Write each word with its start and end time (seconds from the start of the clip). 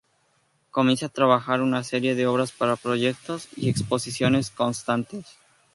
Comienza 0.71 1.05
a 1.05 1.09
trabajar 1.09 1.61
una 1.61 1.83
serie 1.83 2.15
de 2.15 2.25
obras 2.25 2.51
para 2.51 2.75
proyectos 2.75 3.47
y 3.55 3.69
exposiciones 3.69 4.49
constantes. 4.49 5.27